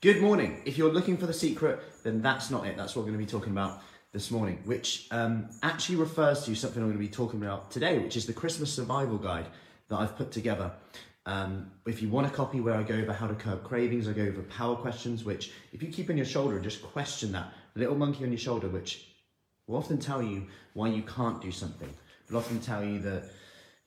[0.00, 0.62] Good morning.
[0.64, 2.76] If you're looking for the secret, then that's not it.
[2.76, 3.82] That's what we're going to be talking about
[4.12, 7.98] this morning, which um, actually refers to something I'm going to be talking about today,
[7.98, 9.46] which is the Christmas survival guide
[9.88, 10.70] that I've put together.
[11.26, 14.12] Um, if you want a copy where I go over how to curb cravings, I
[14.12, 17.52] go over power questions, which if you keep on your shoulder and just question that
[17.74, 19.04] little monkey on your shoulder, which
[19.66, 21.92] will often tell you why you can't do something,
[22.30, 23.24] will often tell you that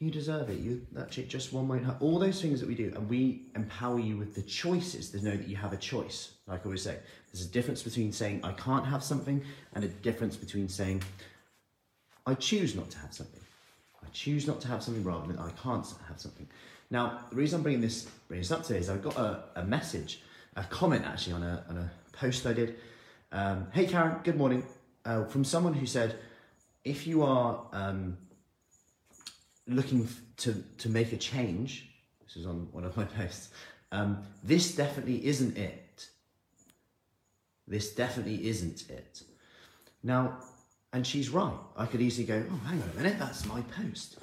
[0.00, 0.58] you deserve it.
[0.58, 1.96] You that just one hurt.
[2.00, 5.36] All those things that we do, and we empower you with the choices to know
[5.36, 6.32] that you have a choice.
[6.46, 6.96] Like I always say,
[7.32, 11.02] there's a difference between saying I can't have something and a difference between saying
[12.26, 13.42] I choose not to have something.
[14.02, 16.48] I choose not to have something rather than I can't have something.
[16.90, 19.64] Now, the reason I'm bringing this, bringing this up today is I got a, a
[19.64, 20.22] message,
[20.56, 22.76] a comment actually on a, on a post I did.
[23.32, 24.64] Um, hey Karen, good morning.
[25.04, 26.16] Uh, from someone who said,
[26.84, 28.16] if you are um,
[29.70, 31.88] looking to, to make a change,
[32.24, 33.50] this is on one of my posts,
[33.92, 36.08] um, this definitely isn't it.
[37.66, 39.22] This definitely isn't it.
[40.02, 40.38] Now,
[40.92, 41.56] and she's right.
[41.76, 44.18] I could easily go, oh, hang on a minute, that's my post.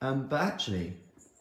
[0.00, 0.94] Um, but actually,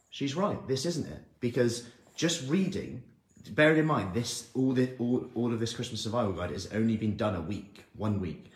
[0.09, 0.67] she's right.
[0.67, 1.23] This isn't it.
[1.39, 3.03] Because just reading,
[3.51, 6.97] bearing in mind, this all, the, all, all of this Christmas survival guide has only
[6.97, 8.51] been done a week, one week.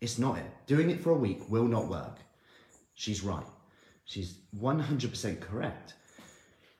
[0.00, 0.66] It's not it.
[0.66, 2.18] Doing it for a week will not work.
[2.94, 3.46] She's right.
[4.06, 5.94] She's 100% correct.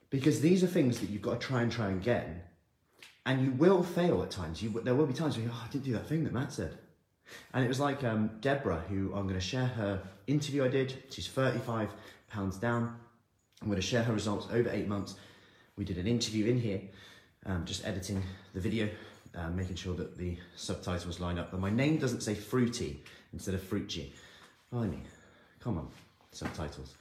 [0.09, 2.49] Because these are things that you've got to try and try and get.
[3.27, 4.63] And you will fail at times.
[4.63, 6.53] You, there will be times where you oh, I didn't do that thing that Matt
[6.53, 6.79] said.
[7.53, 11.03] And it was like um, Deborah, who I'm going to share her interview I did.
[11.11, 11.91] She's 35
[12.29, 12.97] pounds down.
[13.61, 15.17] I'm going to share her results over eight months.
[15.77, 16.81] We did an interview in here,
[17.45, 18.23] um, just editing
[18.55, 18.89] the video,
[19.35, 21.51] uh, making sure that the subtitles line up.
[21.51, 24.11] But my name doesn't say fruity instead of Frucci.
[24.71, 25.03] Blimey,
[25.61, 25.89] come on,
[26.37, 26.95] subtitles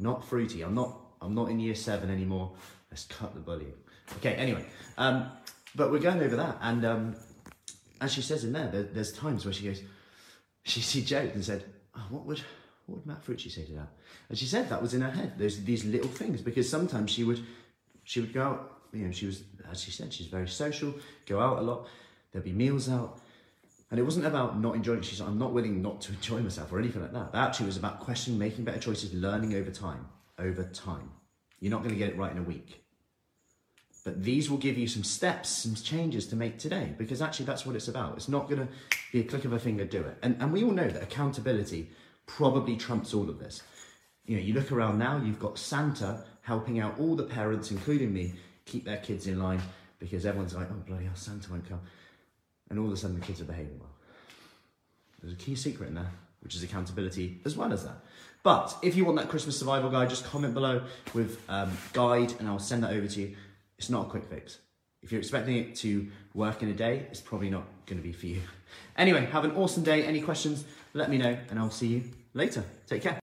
[0.00, 0.62] not fruity.
[0.62, 2.52] I'm not, I'm not in year seven anymore.
[2.90, 3.74] Let's cut the bullying.
[4.16, 4.64] Okay, anyway,
[4.98, 5.30] um,
[5.76, 6.58] but we're going over that.
[6.60, 7.16] And um,
[8.00, 9.82] as she says in there, there, there's times where she goes,
[10.64, 12.40] she, she joked and said, oh, what would,
[12.86, 13.88] what would Matt Frucci say to that?
[14.28, 15.34] And she said that was in her head.
[15.38, 17.40] There's these little things because sometimes she would,
[18.02, 20.92] she would go out, you know, she was, as she said, she's very social,
[21.26, 21.86] go out a lot.
[22.32, 23.20] There'd be meals out.
[23.90, 25.04] And it wasn't about not enjoying it.
[25.04, 27.32] She's I'm not willing not to enjoy myself or anything like that.
[27.32, 30.06] That actually was about questioning, making better choices, learning over time.
[30.38, 31.10] Over time.
[31.58, 32.84] You're not going to get it right in a week.
[34.02, 37.66] But these will give you some steps, some changes to make today, because actually that's
[37.66, 38.16] what it's about.
[38.16, 38.68] It's not going to
[39.12, 40.16] be a click of a finger, do it.
[40.22, 41.90] And, and we all know that accountability
[42.26, 43.62] probably trumps all of this.
[44.24, 48.14] You know, you look around now, you've got Santa helping out all the parents, including
[48.14, 48.32] me,
[48.64, 49.60] keep their kids in line
[49.98, 51.80] because everyone's like, oh, bloody hell, Santa won't come
[52.70, 53.90] and all of a sudden the kids are behaving well.
[55.20, 56.10] There's a key secret in there,
[56.40, 57.96] which is accountability as well as that.
[58.42, 60.82] But if you want that Christmas survival guide, just comment below
[61.12, 63.36] with um, guide and I'll send that over to you.
[63.78, 64.58] It's not a quick fix.
[65.02, 68.12] If you're expecting it to work in a day, it's probably not going to be
[68.12, 68.40] for you.
[68.96, 70.04] Anyway, have an awesome day.
[70.04, 70.64] Any questions,
[70.94, 72.04] let me know and I'll see you
[72.34, 72.62] later.
[72.86, 73.18] Take care.